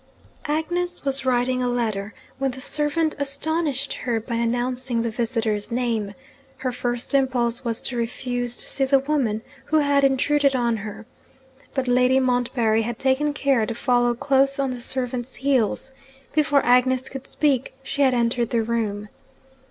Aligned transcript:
Agnes 0.47 1.05
was 1.05 1.27
writing 1.27 1.61
a 1.61 1.67
letter, 1.67 2.11
when 2.39 2.49
the 2.49 2.59
servant 2.59 3.15
astonished 3.19 3.93
her 3.93 4.19
by 4.19 4.33
announcing 4.33 5.03
the 5.03 5.11
visitor's 5.11 5.71
name. 5.71 6.15
Her 6.57 6.71
first 6.71 7.13
impulse 7.13 7.63
was 7.63 7.81
to 7.83 7.97
refuse 7.97 8.57
to 8.57 8.65
see 8.65 8.83
the 8.85 8.97
woman 8.97 9.43
who 9.65 9.77
had 9.77 10.03
intruded 10.03 10.55
on 10.55 10.77
her. 10.77 11.05
But 11.75 11.87
Lady 11.87 12.19
Montbarry 12.19 12.81
had 12.81 12.97
taken 12.97 13.31
care 13.31 13.67
to 13.67 13.75
follow 13.75 14.15
close 14.15 14.57
on 14.57 14.71
the 14.71 14.81
servant's 14.81 15.35
heels. 15.35 15.91
Before 16.33 16.65
Agnes 16.65 17.07
could 17.07 17.27
speak, 17.27 17.75
she 17.83 18.01
had 18.01 18.15
entered 18.15 18.49
the 18.49 18.63
room. 18.63 19.07